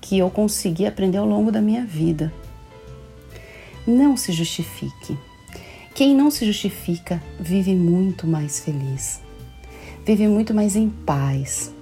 que 0.00 0.18
eu 0.18 0.28
consegui 0.28 0.84
aprender 0.84 1.16
ao 1.16 1.26
longo 1.26 1.50
da 1.50 1.62
minha 1.62 1.86
vida. 1.86 2.30
Não 3.86 4.16
se 4.16 4.32
justifique. 4.32 5.16
Quem 5.94 6.14
não 6.14 6.30
se 6.30 6.44
justifica 6.44 7.22
vive 7.40 7.74
muito 7.74 8.26
mais 8.26 8.60
feliz 8.60 9.24
vive 10.04 10.28
muito 10.28 10.52
mais 10.52 10.76
em 10.76 10.88
paz. 10.88 11.72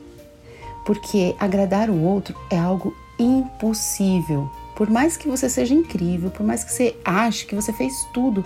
Porque 0.87 1.35
agradar 1.39 1.91
o 1.91 2.01
outro 2.03 2.35
é 2.51 2.59
algo 2.59 2.95
impossível. 3.19 4.51
Por 4.77 4.89
mais 4.89 5.17
que 5.17 5.29
você 5.29 5.49
seja 5.49 5.75
incrível, 5.75 6.31
por 6.31 6.45
mais 6.45 6.65
que 6.65 6.73
você 6.73 6.97
ache 7.05 7.47
que 7.47 7.55
você 7.55 7.73
fez 7.73 7.93
tudo, 8.13 8.45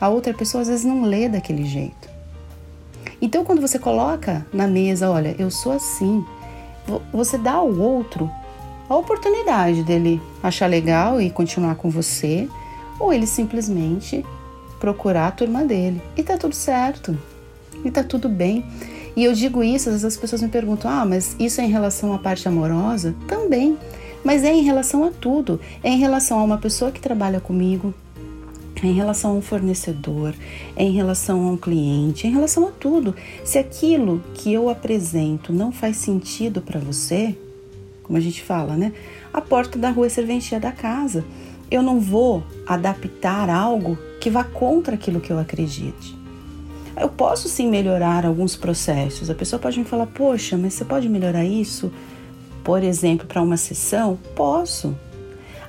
a 0.00 0.08
outra 0.08 0.32
pessoa 0.32 0.62
às 0.62 0.68
vezes 0.68 0.84
não 0.84 1.02
lê 1.02 1.28
daquele 1.28 1.64
jeito. 1.64 2.08
Então, 3.20 3.44
quando 3.44 3.60
você 3.60 3.78
coloca 3.78 4.46
na 4.52 4.66
mesa, 4.66 5.10
olha, 5.10 5.34
eu 5.38 5.50
sou 5.50 5.72
assim, 5.72 6.24
você 7.12 7.38
dá 7.38 7.52
ao 7.52 7.72
outro 7.74 8.30
a 8.88 8.96
oportunidade 8.96 9.82
dele 9.82 10.20
achar 10.42 10.66
legal 10.66 11.20
e 11.20 11.30
continuar 11.30 11.76
com 11.76 11.88
você, 11.88 12.48
ou 13.00 13.12
ele 13.12 13.26
simplesmente 13.26 14.24
procurar 14.78 15.28
a 15.28 15.30
turma 15.30 15.64
dele. 15.64 16.02
E 16.16 16.22
tá 16.22 16.36
tudo 16.36 16.54
certo. 16.54 17.16
E 17.84 17.90
tá 17.90 18.04
tudo 18.04 18.28
bem. 18.28 18.64
E 19.16 19.24
eu 19.24 19.32
digo 19.32 19.62
isso, 19.62 19.88
às 19.88 19.94
vezes 19.94 20.04
as 20.04 20.16
pessoas 20.16 20.42
me 20.42 20.48
perguntam: 20.48 20.90
ah, 20.90 21.04
mas 21.06 21.34
isso 21.38 21.60
é 21.60 21.64
em 21.64 21.70
relação 21.70 22.12
à 22.12 22.18
parte 22.18 22.46
amorosa? 22.46 23.14
Também. 23.26 23.78
Mas 24.24 24.42
é 24.42 24.52
em 24.52 24.62
relação 24.62 25.04
a 25.04 25.10
tudo. 25.10 25.60
É 25.82 25.90
em 25.90 25.98
relação 25.98 26.40
a 26.40 26.42
uma 26.42 26.58
pessoa 26.58 26.90
que 26.90 27.00
trabalha 27.00 27.38
comigo, 27.38 27.94
é 28.82 28.86
em 28.86 28.92
relação 28.92 29.32
a 29.32 29.34
um 29.34 29.42
fornecedor, 29.42 30.34
é 30.74 30.82
em 30.82 30.92
relação 30.92 31.46
a 31.46 31.52
um 31.52 31.56
cliente, 31.56 32.26
é 32.26 32.30
em 32.30 32.32
relação 32.32 32.66
a 32.66 32.70
tudo. 32.70 33.14
Se 33.44 33.58
aquilo 33.58 34.22
que 34.34 34.52
eu 34.52 34.68
apresento 34.68 35.52
não 35.52 35.70
faz 35.70 35.98
sentido 35.98 36.60
para 36.60 36.80
você, 36.80 37.36
como 38.02 38.18
a 38.18 38.20
gente 38.20 38.42
fala, 38.42 38.76
né? 38.76 38.92
A 39.32 39.40
porta 39.40 39.78
da 39.78 39.90
rua 39.90 40.06
é 40.06 40.10
serventia 40.10 40.58
da 40.58 40.72
casa. 40.72 41.24
Eu 41.70 41.82
não 41.82 42.00
vou 42.00 42.42
adaptar 42.66 43.48
algo 43.48 43.98
que 44.20 44.30
vá 44.30 44.44
contra 44.44 44.94
aquilo 44.94 45.20
que 45.20 45.32
eu 45.32 45.38
acredite. 45.38 46.14
Eu 46.96 47.08
posso 47.08 47.48
sim 47.48 47.68
melhorar 47.68 48.24
alguns 48.24 48.54
processos. 48.54 49.28
A 49.28 49.34
pessoa 49.34 49.58
pode 49.58 49.78
me 49.78 49.84
falar: 49.84 50.06
Poxa, 50.06 50.56
mas 50.56 50.74
você 50.74 50.84
pode 50.84 51.08
melhorar 51.08 51.44
isso? 51.44 51.90
Por 52.64 52.82
exemplo, 52.82 53.26
para 53.26 53.42
uma 53.42 53.58
sessão? 53.58 54.18
Posso. 54.34 54.96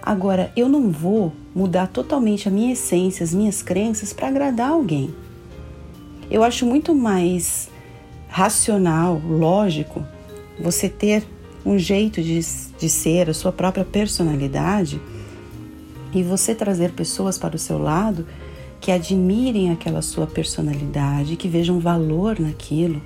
Agora, 0.02 0.52
eu 0.56 0.70
não 0.70 0.90
vou 0.90 1.34
mudar 1.54 1.88
totalmente 1.88 2.48
a 2.48 2.52
minha 2.52 2.72
essência, 2.72 3.24
as 3.24 3.34
minhas 3.34 3.62
crenças 3.62 4.14
para 4.14 4.30
agradar 4.30 4.70
alguém. 4.70 5.14
Eu 6.32 6.44
acho 6.44 6.66
muito 6.66 6.96
mais 6.96 7.70
racional, 8.30 9.22
lógico, 9.28 10.04
você 10.60 10.88
ter 10.88 11.24
um 11.66 11.78
jeito 11.78 12.22
de, 12.22 12.40
de 12.40 12.90
ser, 12.90 13.30
a 13.30 13.34
sua 13.34 13.52
própria 13.52 13.84
personalidade 13.84 15.02
e 16.14 16.24
você 16.24 16.56
trazer 16.56 16.92
pessoas 16.92 17.38
para 17.38 17.56
o 17.56 17.60
seu 17.60 17.78
lado 17.78 18.26
que 18.80 18.92
admirem 18.92 19.72
aquela 19.72 20.02
sua 20.02 20.28
personalidade, 20.28 21.36
que 21.36 21.48
vejam 21.48 21.80
valor 21.80 22.40
naquilo 22.40 23.02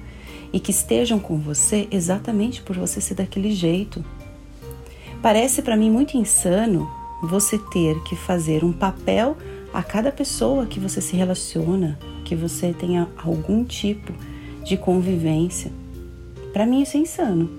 e 0.52 0.60
que 0.60 0.72
estejam 0.72 1.20
com 1.20 1.38
você 1.38 1.88
exatamente 1.92 2.62
por 2.62 2.76
você 2.78 3.00
ser 3.00 3.16
daquele 3.16 3.52
jeito. 3.52 4.04
Parece 5.22 5.62
para 5.62 5.76
mim 5.76 5.92
muito 5.92 6.18
insano 6.18 6.90
você 7.22 7.58
ter 7.58 8.02
que 8.04 8.16
fazer 8.16 8.64
um 8.64 8.72
papel 8.72 9.38
a 9.74 9.84
cada 9.84 10.12
pessoa 10.12 10.66
que 10.66 10.80
você 10.80 11.02
se 11.02 11.16
relaciona, 11.16 12.00
que 12.26 12.36
você 12.36 12.74
tenha 12.74 13.08
algum 13.24 13.64
tipo 13.64 14.14
de 14.64 14.78
convivência. 14.78 15.72
Para 16.54 16.66
mim 16.66 16.82
isso 16.82 16.98
é 16.98 17.02
insano. 17.02 17.50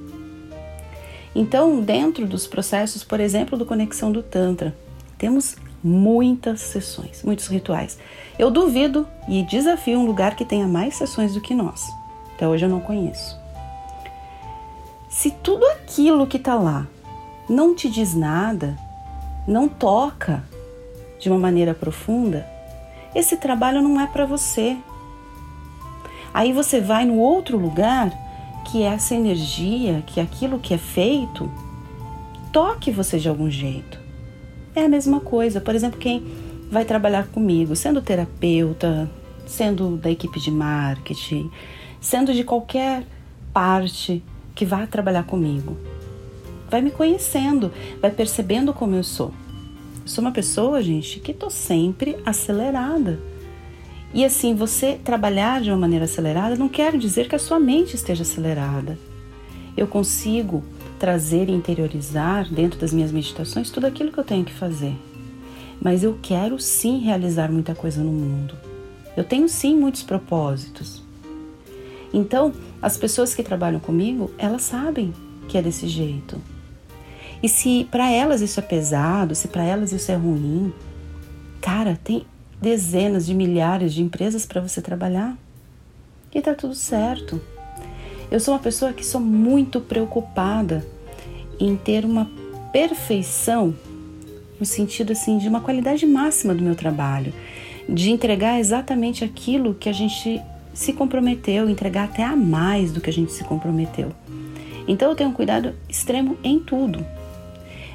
Então, 1.35 1.81
dentro 1.81 2.27
dos 2.27 2.47
processos, 2.47 3.05
por 3.05 3.21
exemplo, 3.21 3.57
do 3.57 3.65
Conexão 3.65 4.11
do 4.11 4.23
Tantra, 4.23 4.75
temos 5.17 5.57
muitas 5.83 6.61
sessões, 6.61 7.23
muitos 7.23 7.47
rituais. 7.47 7.99
Eu 8.39 8.51
duvido 8.51 9.07
e 9.29 9.43
desafio 9.45 9.99
um 9.99 10.07
lugar 10.07 10.35
que 10.35 10.45
tenha 10.45 10.67
mais 10.67 10.97
sessões 10.97 11.35
do 11.35 11.41
que 11.41 11.55
nós. 11.55 12.00
Até 12.41 12.49
hoje 12.49 12.65
eu 12.65 12.71
não 12.71 12.81
conheço. 12.81 13.39
Se 15.11 15.31
tudo 15.31 15.63
aquilo 15.67 16.27
que 16.27 16.39
está 16.39 16.55
lá 16.55 16.87
não 17.47 17.75
te 17.75 17.91
diz 17.91 18.15
nada, 18.15 18.79
não 19.47 19.69
toca 19.69 20.43
de 21.19 21.29
uma 21.29 21.39
maneira 21.39 21.75
profunda, 21.75 22.47
esse 23.15 23.37
trabalho 23.37 23.83
não 23.83 24.01
é 24.01 24.07
para 24.07 24.25
você. 24.25 24.75
Aí 26.33 26.51
você 26.51 26.81
vai 26.81 27.05
no 27.05 27.19
outro 27.19 27.59
lugar 27.59 28.11
que 28.71 28.85
é 28.85 28.87
essa 28.87 29.15
energia, 29.15 30.03
que 30.07 30.19
é 30.19 30.23
aquilo 30.23 30.59
que 30.59 30.73
é 30.73 30.79
feito, 30.79 31.51
toque 32.51 32.91
você 32.91 33.19
de 33.19 33.29
algum 33.29 33.51
jeito. 33.51 34.01
É 34.75 34.87
a 34.87 34.89
mesma 34.89 35.21
coisa. 35.21 35.61
Por 35.61 35.75
exemplo, 35.75 36.01
quem 36.01 36.25
vai 36.71 36.87
trabalhar 36.87 37.27
comigo, 37.27 37.77
sendo 37.77 38.01
terapeuta, 38.01 39.11
sendo 39.47 39.99
da 39.99 40.11
equipe 40.11 40.41
de 40.41 40.51
marketing, 40.51 41.51
sendo 42.01 42.33
de 42.33 42.45
qualquer 42.45 43.05
parte 43.53 44.23
que 44.55 44.65
vá 44.65 44.87
trabalhar 44.87 45.25
comigo, 45.25 45.77
vai 46.71 46.81
me 46.81 46.91
conhecendo, 46.91 47.73
vai 48.01 48.11
percebendo 48.11 48.73
como 48.73 48.95
eu 48.95 49.03
sou. 49.05 49.33
Sou 50.05 50.23
uma 50.23 50.33
pessoa, 50.33 50.83
gente, 50.83 51.21
que 51.21 51.33
tô 51.35 51.51
sempre 51.51 52.17
acelerada. 52.25 53.21
E 54.13 54.25
assim, 54.25 54.55
você 54.55 54.99
trabalhar 55.05 55.61
de 55.61 55.71
uma 55.71 55.79
maneira 55.79 56.05
acelerada 56.05 56.57
não 56.57 56.69
quer 56.69 56.97
dizer 56.97 57.29
que 57.29 57.37
a 57.37 57.39
sua 57.39 57.61
mente 57.61 57.95
esteja 57.95 58.23
acelerada. 58.23 58.99
Eu 59.77 59.87
consigo 59.87 60.65
trazer 60.99 61.49
e 61.49 61.53
interiorizar 61.53 62.53
dentro 62.53 62.79
das 62.79 62.93
minhas 62.93 63.13
meditações 63.13 63.71
tudo 63.71 63.87
aquilo 63.87 64.11
que 64.11 64.19
eu 64.19 64.25
tenho 64.25 64.45
que 64.45 64.53
fazer. 64.53 64.95
mas 65.81 66.05
eu 66.05 66.19
quero 66.21 66.59
sim 66.59 66.99
realizar 66.99 67.51
muita 67.51 67.75
coisa 67.75 68.03
no 68.03 68.13
mundo. 68.13 68.55
Eu 69.17 69.25
tenho 69.25 69.49
sim 69.49 69.75
muitos 69.75 70.03
propósitos. 70.03 71.03
Então, 72.13 72.53
as 72.83 72.97
pessoas 72.97 73.35
que 73.35 73.43
trabalham 73.43 73.81
comigo, 73.81 74.31
elas 74.37 74.63
sabem 74.63 75.13
que 75.49 75.57
é 75.57 75.63
desse 75.63 75.87
jeito. 75.87 76.41
E 77.43 77.49
se 77.49 77.89
para 77.91 78.11
elas 78.11 78.41
isso 78.41 78.61
é 78.61 78.63
pesado, 78.63 79.35
se 79.35 79.49
para 79.49 79.65
elas 79.65 79.93
isso 79.93 80.11
é 80.13 80.15
ruim, 80.15 80.73
cara, 81.61 81.99
tem 82.03 82.27
dezenas 82.61 83.27
de 83.27 83.35
milhares 83.35 83.95
de 83.95 84.03
empresas 84.03 84.45
para 84.45 84.61
você 84.61 84.83
trabalhar. 84.83 85.37
E 86.35 86.41
tá 86.41 86.55
tudo 86.55 86.75
certo. 86.75 87.41
Eu 88.31 88.39
sou 88.39 88.55
uma 88.55 88.61
pessoa 88.61 88.93
que 88.93 89.05
sou 89.05 89.21
muito 89.21 89.81
preocupada 89.81 90.87
em 91.59 91.77
ter 91.77 92.05
uma 92.05 92.31
perfeição 92.73 93.75
no 94.59 94.67
sentido 94.67 95.13
assim 95.13 95.39
de 95.39 95.49
uma 95.49 95.61
qualidade 95.61 96.07
máxima 96.07 96.55
do 96.55 96.63
meu 96.63 96.77
trabalho, 96.77 97.33
de 97.89 98.11
entregar 98.11 98.61
exatamente 98.61 99.25
aquilo 99.25 99.75
que 99.75 99.89
a 99.89 99.93
gente 99.93 100.41
se 100.81 100.95
comprometeu, 100.95 101.69
entregar 101.69 102.05
até 102.05 102.25
a 102.25 102.35
mais 102.35 102.91
do 102.91 103.03
que 103.03 103.11
a 103.11 103.13
gente 103.13 103.33
se 103.33 103.45
comprometeu. 103.45 104.13
Então 104.89 105.11
eu 105.11 105.15
tenho 105.15 105.29
um 105.29 105.33
cuidado 105.35 105.75
extremo 105.87 106.39
em 106.43 106.59
tudo. 106.59 107.05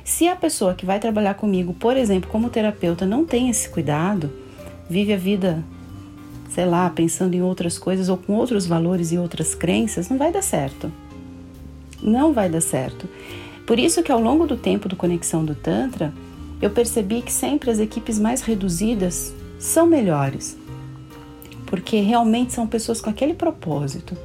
Se 0.03 0.27
a 0.27 0.35
pessoa 0.35 0.75
que 0.75 0.85
vai 0.85 0.99
trabalhar 0.99 1.33
comigo, 1.33 1.73
por 1.73 1.97
exemplo, 1.97 2.29
como 2.29 2.47
terapeuta, 2.47 3.03
não 3.03 3.25
tem 3.25 3.49
esse 3.49 3.67
cuidado, 3.69 4.31
vive 4.87 5.13
a 5.13 5.17
vida, 5.17 5.63
sei 6.51 6.67
lá, 6.67 6.87
pensando 6.91 7.33
em 7.33 7.41
outras 7.41 7.79
coisas 7.79 8.07
ou 8.07 8.17
com 8.17 8.33
outros 8.33 8.67
valores 8.67 9.11
e 9.11 9.17
outras 9.17 9.55
crenças, 9.55 10.07
não 10.07 10.19
vai 10.19 10.31
dar 10.31 10.43
certo. 10.43 10.91
Não 12.03 12.33
vai 12.33 12.49
dar 12.49 12.61
certo. 12.61 13.09
Por 13.65 13.79
isso 13.79 14.03
que 14.03 14.11
ao 14.11 14.21
longo 14.21 14.45
do 14.45 14.57
tempo 14.57 14.87
do 14.87 14.95
Conexão 14.95 15.43
do 15.43 15.55
Tantra, 15.55 16.13
eu 16.61 16.69
percebi 16.69 17.23
que 17.23 17.33
sempre 17.33 17.71
as 17.71 17.79
equipes 17.79 18.19
mais 18.19 18.41
reduzidas 18.41 19.33
são 19.57 19.87
melhores, 19.87 20.55
porque 21.65 21.99
realmente 21.99 22.53
são 22.53 22.67
pessoas 22.67 23.01
com 23.01 23.09
aquele 23.09 23.33
propósito. 23.33 24.17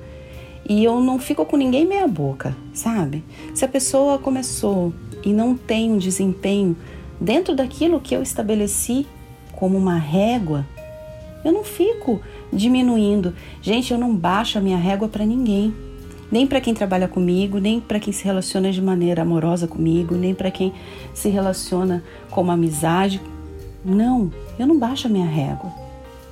E 0.68 0.84
eu 0.84 1.00
não 1.00 1.18
fico 1.18 1.44
com 1.44 1.56
ninguém 1.56 1.86
meia 1.86 2.06
boca, 2.06 2.56
sabe? 2.72 3.24
Se 3.54 3.64
a 3.64 3.68
pessoa 3.68 4.18
começou 4.18 4.92
e 5.24 5.32
não 5.32 5.56
tem 5.56 5.90
um 5.92 5.98
desempenho 5.98 6.76
dentro 7.20 7.54
daquilo 7.54 8.00
que 8.00 8.14
eu 8.14 8.22
estabeleci 8.22 9.06
como 9.52 9.76
uma 9.76 9.96
régua, 9.96 10.66
eu 11.44 11.52
não 11.52 11.64
fico 11.64 12.20
diminuindo. 12.52 13.34
Gente, 13.60 13.92
eu 13.92 13.98
não 13.98 14.14
baixo 14.14 14.58
a 14.58 14.60
minha 14.60 14.76
régua 14.76 15.08
para 15.08 15.24
ninguém 15.24 15.74
nem 16.30 16.46
para 16.46 16.60
quem 16.60 16.72
trabalha 16.72 17.08
comigo, 17.08 17.58
nem 17.58 17.80
para 17.80 17.98
quem 17.98 18.12
se 18.12 18.24
relaciona 18.24 18.70
de 18.70 18.80
maneira 18.80 19.22
amorosa 19.22 19.66
comigo, 19.66 20.14
nem 20.14 20.34
para 20.34 20.50
quem 20.50 20.72
se 21.12 21.28
relaciona 21.28 22.04
com 22.30 22.40
uma 22.42 22.52
amizade. 22.52 23.20
Não, 23.84 24.30
eu 24.58 24.66
não 24.66 24.78
baixo 24.78 25.08
a 25.08 25.10
minha 25.10 25.26
régua. 25.26 25.72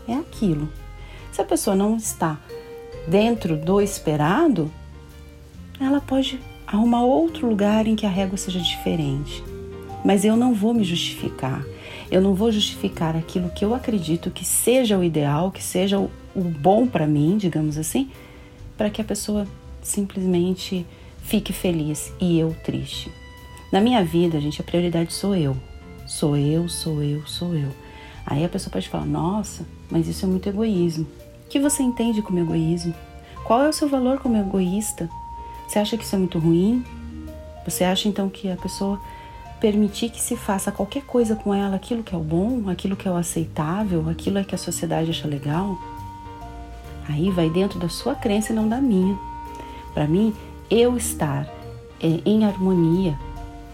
É 0.07 0.15
aquilo. 0.15 0.69
Se 1.39 1.43
a 1.43 1.45
pessoa 1.45 1.77
não 1.77 1.97
está 1.97 2.37
dentro 3.07 3.57
do 3.57 3.81
esperado, 3.81 4.69
ela 5.81 6.01
pode 6.01 6.41
arrumar 6.67 7.05
outro 7.05 7.49
lugar 7.49 7.87
em 7.87 7.95
que 7.95 8.05
a 8.05 8.09
régua 8.09 8.37
seja 8.37 8.59
diferente. 8.59 9.45
Mas 10.05 10.25
eu 10.25 10.35
não 10.35 10.53
vou 10.53 10.75
me 10.75 10.83
justificar. 10.83 11.65
Eu 12.11 12.21
não 12.21 12.35
vou 12.35 12.51
justificar 12.51 13.15
aquilo 13.15 13.51
que 13.51 13.65
eu 13.65 13.73
acredito 13.73 14.33
que 14.33 14.45
seja 14.45 14.99
o 14.99 15.05
ideal, 15.05 15.53
que 15.53 15.63
seja 15.63 16.01
o, 16.01 16.11
o 16.35 16.41
bom 16.41 16.89
para 16.89 17.07
mim, 17.07 17.37
digamos 17.37 17.79
assim, 17.79 18.11
para 18.77 18.91
que 18.91 19.01
a 19.01 19.05
pessoa 19.05 19.47
simplesmente 19.81 20.85
fique 21.23 21.53
feliz 21.53 22.13
e 22.21 22.37
eu 22.37 22.53
triste. 22.65 23.13
Na 23.71 23.81
minha 23.81 24.05
vida, 24.05 24.41
gente, 24.41 24.61
a 24.61 24.65
prioridade 24.65 25.13
sou 25.13 25.37
eu. 25.37 25.57
Sou 26.05 26.37
eu, 26.37 26.69
sou 26.69 27.01
eu, 27.01 27.25
sou 27.29 27.55
eu. 27.55 27.71
Aí 28.27 28.45
a 28.45 28.49
pessoa 28.49 28.73
pode 28.73 28.89
falar: 28.89 29.07
nossa, 29.07 29.65
mas 29.89 30.09
isso 30.09 30.27
é 30.27 30.29
muito 30.29 30.49
egoísmo. 30.49 31.07
O 31.49 31.51
que 31.51 31.59
você 31.59 31.83
entende 31.83 32.21
como 32.21 32.39
egoísmo? 32.39 32.95
Qual 33.43 33.63
é 33.63 33.71
o 33.71 33.73
seu 33.73 33.89
valor 33.89 34.19
como 34.19 34.37
egoísta? 34.37 35.09
Você 35.67 35.79
acha 35.79 35.97
que 35.97 36.05
isso 36.05 36.15
é 36.15 36.19
muito 36.19 36.39
ruim? 36.39 36.85
Você 37.65 37.85
acha 37.85 38.07
então 38.07 38.29
que 38.29 38.51
a 38.51 38.57
pessoa 38.57 39.01
permitir 39.59 40.11
que 40.11 40.21
se 40.21 40.37
faça 40.37 40.71
qualquer 40.71 41.05
coisa 41.05 41.35
com 41.35 41.55
ela, 41.55 41.75
aquilo 41.75 42.03
que 42.03 42.15
é 42.15 42.19
o 42.19 42.21
bom, 42.21 42.69
aquilo 42.69 42.95
que 42.95 43.09
é 43.09 43.11
o 43.11 43.17
aceitável, 43.17 44.11
aquilo 44.11 44.37
é 44.37 44.45
que 44.45 44.55
a 44.55 44.59
sociedade 44.59 45.11
acha 45.11 45.27
legal? 45.27 45.79
Aí 47.09 47.31
vai 47.31 47.49
dentro 47.49 47.79
da 47.79 47.89
sua 47.89 48.15
crença 48.15 48.53
e 48.53 48.55
não 48.55 48.69
da 48.69 48.79
minha. 48.79 49.19
Para 49.95 50.07
mim, 50.07 50.35
eu 50.71 50.99
estar 50.99 51.49
é, 51.99 52.21
em 52.27 52.45
harmonia, 52.45 53.19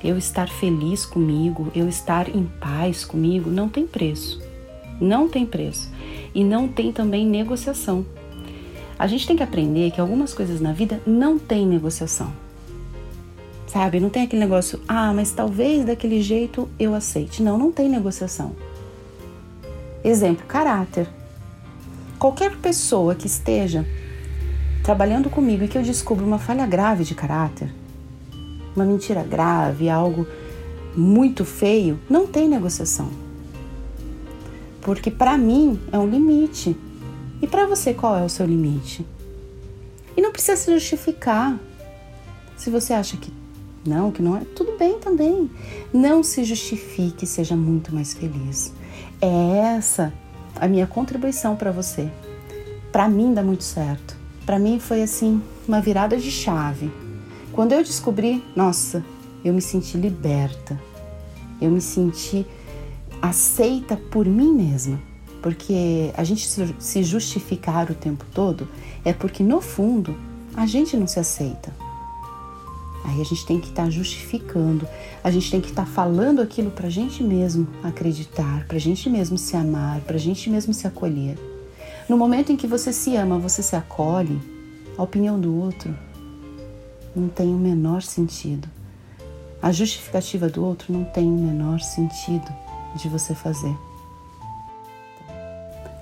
eu 0.01 0.17
estar 0.17 0.49
feliz 0.49 1.05
comigo, 1.05 1.73
eu 1.75 1.89
estar 1.89 2.29
em 2.29 2.45
paz 2.45 3.05
comigo, 3.05 3.51
não 3.51 3.69
tem 3.69 3.85
preço. 3.85 4.44
Não 5.01 5.29
tem 5.29 5.45
preço. 5.45 5.91
E 6.35 6.43
não 6.43 6.69
tem 6.69 6.93
também 6.93 7.27
negociação. 7.27 8.05
A 8.99 9.07
gente 9.07 9.27
tem 9.27 9.37
que 9.37 9.43
aprender 9.43 9.91
que 9.91 10.01
algumas 10.01 10.33
coisas 10.33 10.61
na 10.61 10.73
vida 10.73 11.01
não 11.07 11.39
tem 11.39 11.67
negociação. 11.67 12.33
Sabe? 13.67 13.99
Não 13.99 14.09
tem 14.09 14.23
aquele 14.23 14.41
negócio, 14.41 14.81
ah, 14.87 15.13
mas 15.13 15.33
talvez 15.33 15.85
daquele 15.85 16.23
jeito 16.23 16.69
eu 16.79 16.95
aceite. 16.95 17.43
Não, 17.43 17.59
não 17.59 17.73
tem 17.73 17.89
negociação. 17.89 18.53
Exemplo, 20.05 20.47
caráter. 20.47 21.09
Qualquer 22.19 22.57
pessoa 22.57 23.15
que 23.15 23.27
esteja 23.27 23.85
trabalhando 24.85 25.29
comigo 25.29 25.65
e 25.65 25.69
que 25.69 25.77
eu 25.77 25.83
descubro 25.83 26.25
uma 26.25 26.39
falha 26.39 26.67
grave 26.67 27.05
de 27.05 27.15
caráter, 27.15 27.73
uma 28.77 28.85
mentira 28.85 29.23
grave, 29.23 29.89
algo 29.89 30.27
muito 30.97 31.45
feio, 31.45 31.99
não 32.09 32.27
tem 32.27 32.49
negociação. 32.49 33.24
Porque 34.85 35.11
para 35.11 35.37
mim 35.37 35.81
é 35.91 35.99
um 35.99 36.07
limite. 36.07 36.77
E 37.43 37.47
para 37.49 37.67
você 37.67 37.93
qual 37.93 38.17
é 38.17 38.23
o 38.23 38.29
seu 38.29 38.47
limite? 38.47 39.05
E 40.17 40.23
não 40.23 40.31
precisa 40.31 40.57
se 40.57 40.73
justificar. 40.73 41.59
Se 42.57 42.71
você 42.71 42.93
acha 42.93 43.17
que 43.17 43.33
não, 43.85 44.13
que 44.13 44.23
não 44.23 44.37
é, 44.37 44.41
tudo 44.55 44.79
bem 44.79 45.01
também. 45.01 45.51
Não 45.93 46.23
se 46.23 46.45
justifique, 46.45 47.27
seja 47.27 47.57
muito 47.57 47.93
mais 47.93 48.15
feliz. 48.15 48.73
É 49.21 49.77
essa 49.77 50.13
a 50.61 50.69
minha 50.69 50.87
contribuição 50.87 51.57
para 51.57 51.73
você. 51.73 52.09
Para 52.93 53.09
mim 53.09 53.35
dá 53.35 53.43
muito 53.43 53.65
certo 53.65 54.25
para 54.45 54.59
mim 54.59 54.79
foi 54.79 55.03
assim 55.03 55.43
uma 55.67 55.81
virada 55.81 56.17
de 56.17 56.31
chave. 56.31 56.91
Quando 57.53 57.73
eu 57.73 57.83
descobri, 57.83 58.45
nossa, 58.55 59.05
eu 59.45 59.55
me 59.55 59.61
senti 59.61 59.97
liberta. 59.97 60.79
Eu 61.61 61.71
me 61.71 61.81
senti 61.81 62.47
aceita 63.29 63.97
por 63.97 64.27
mim 64.27 64.53
mesma. 64.53 65.01
Porque 65.43 66.11
a 66.17 66.25
gente 66.25 66.49
se 66.79 67.03
justificar 67.03 67.91
o 67.91 67.95
tempo 67.95 68.25
todo 68.35 68.69
é 69.05 69.13
porque 69.13 69.43
no 69.43 69.61
fundo 69.61 70.15
a 70.55 70.67
gente 70.67 70.97
não 70.97 71.07
se 71.07 71.19
aceita. 71.19 71.75
Aí 73.05 73.21
a 73.21 73.25
gente 73.25 73.45
tem 73.45 73.61
que 73.61 73.69
estar 73.69 73.85
tá 73.85 73.91
justificando, 73.91 74.89
a 75.23 75.31
gente 75.31 75.51
tem 75.51 75.61
que 75.61 75.69
estar 75.69 75.85
tá 75.85 75.91
falando 75.91 76.41
aquilo 76.41 76.71
para 76.71 76.87
a 76.87 76.91
gente 76.91 77.23
mesmo 77.23 77.69
acreditar, 77.83 78.67
para 78.67 78.77
a 78.77 78.81
gente 78.81 79.11
mesmo 79.11 79.37
se 79.37 79.55
amar, 79.55 80.01
para 80.01 80.17
a 80.17 80.19
gente 80.19 80.49
mesmo 80.49 80.73
se 80.73 80.87
acolher. 80.87 81.37
No 82.09 82.17
momento 82.17 82.53
em 82.53 82.57
que 82.57 82.67
você 82.67 82.93
se 82.93 83.15
ama, 83.17 83.39
você 83.39 83.63
se 83.63 83.77
acolhe, 83.77 84.41
a 84.97 85.03
opinião 85.03 85.39
do 85.39 85.55
outro 85.55 85.95
não 87.15 87.29
tem 87.29 87.49
o 87.49 87.59
menor 87.59 88.03
sentido. 88.03 88.67
A 89.61 89.71
justificativa 89.73 90.49
do 90.49 90.65
outro 90.65 90.91
não 90.93 91.05
tem 91.05 91.27
o 91.27 91.37
menor 91.37 91.81
sentido 91.81 92.64
de 92.95 93.09
você 93.09 93.35
fazer. 93.35 93.77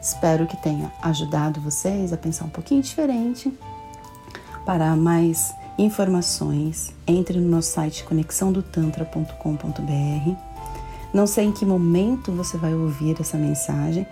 Espero 0.01 0.47
que 0.47 0.57
tenha 0.57 0.93
ajudado 1.01 1.61
vocês 1.61 2.13
a 2.13 2.17
pensar 2.17 2.45
um 2.45 2.51
pouquinho 2.51 2.83
diferente. 2.83 3.57
Para 4.67 4.97
mais 4.97 5.55
informações, 5.79 6.93
entre 7.07 7.39
no 7.39 7.49
nosso 7.49 7.71
site 7.71 8.05
conexãodotantra.com.br. 8.05 10.37
Não 11.15 11.27
sei 11.27 11.47
em 11.47 11.53
que 11.53 11.65
momento 11.65 12.33
você 12.33 12.57
vai 12.57 12.75
ouvir 12.75 13.21
essa 13.21 13.37
mensagem, 13.37 14.07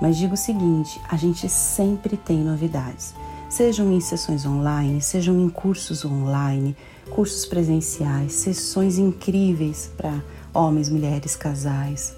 mas 0.00 0.16
digo 0.16 0.34
o 0.34 0.36
seguinte: 0.36 1.00
a 1.08 1.16
gente 1.16 1.48
sempre 1.48 2.16
tem 2.16 2.38
novidades, 2.38 3.14
sejam 3.48 3.92
em 3.92 4.00
sessões 4.00 4.44
online, 4.44 5.00
sejam 5.00 5.40
em 5.40 5.48
cursos 5.48 6.04
online, 6.04 6.76
cursos 7.10 7.46
presenciais, 7.46 8.32
sessões 8.32 8.98
incríveis 8.98 9.90
para 9.96 10.22
homens, 10.52 10.88
mulheres, 10.88 11.36
casais. 11.36 12.14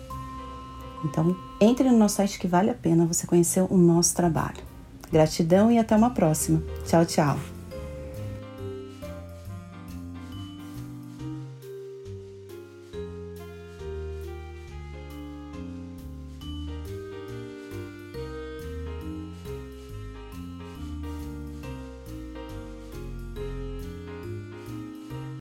Então, 1.05 1.37
entre 1.61 1.91
no 1.91 1.99
nosso 1.99 2.17
site 2.17 2.39
que 2.39 2.49
vale 2.49 2.71
a 2.71 2.75
pena 2.75 3.07
você 3.07 3.27
conhecer 3.27 3.65
o 3.69 3.77
nosso 3.77 4.15
trabalho. 4.15 4.69
Gratidão 5.11 5.71
e 5.71 5.79
até 5.79 5.97
uma 5.97 6.11
próxima. 6.11 6.63
Tchau, 6.87 7.05
tchau. 7.07 7.58